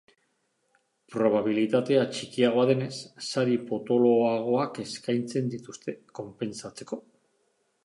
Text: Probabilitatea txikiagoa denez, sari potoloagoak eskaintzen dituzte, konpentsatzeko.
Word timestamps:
Probabilitatea 1.15 2.05
txikiagoa 2.15 2.63
denez, 2.71 2.89
sari 3.27 3.59
potoloagoak 3.69 4.81
eskaintzen 4.87 5.55
dituzte, 5.55 5.97
konpentsatzeko. 6.23 7.03